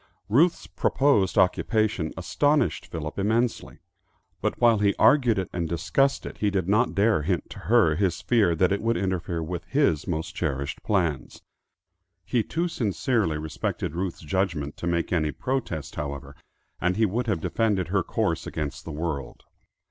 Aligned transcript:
Ruth's 0.29 0.65
proposed 0.65 1.37
occupation 1.37 2.11
astonished 2.17 2.87
Philip 2.87 3.19
immensely, 3.19 3.77
but 4.41 4.59
while 4.59 4.79
he 4.79 4.95
argued 4.97 5.37
it 5.37 5.47
and 5.53 5.69
discussed 5.69 6.25
it, 6.25 6.39
he 6.39 6.49
did 6.49 6.67
not 6.67 6.95
dare 6.95 7.21
hint 7.21 7.51
to 7.51 7.59
her 7.59 7.95
his 7.95 8.19
fear 8.19 8.55
that 8.55 8.71
it 8.71 8.81
would 8.81 8.97
interfere 8.97 9.43
with 9.43 9.63
his 9.65 10.07
most 10.07 10.33
cherished 10.33 10.81
plans. 10.81 11.43
He 12.25 12.41
too 12.41 12.67
sincerely 12.67 13.37
respected 13.37 13.93
Ruth's 13.93 14.21
judgment 14.21 14.75
to 14.77 14.87
make 14.87 15.13
any 15.13 15.29
protest, 15.31 15.97
however, 15.97 16.35
and 16.79 16.97
he 16.97 17.05
would 17.05 17.27
have 17.27 17.39
defended 17.39 17.89
her 17.89 18.01
course 18.01 18.47
against 18.47 18.85
the 18.85 18.91
world. 18.91 19.43